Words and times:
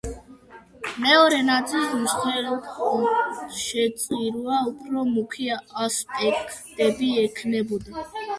მეორე 1.01 1.41
ნაწილს, 1.49 1.91
„მსხვერპლშეწირვა“, 2.05 4.57
უფრო 4.73 5.03
მუქი 5.13 5.47
ასპექტები 5.85 7.13
ექნებოდა. 7.27 8.09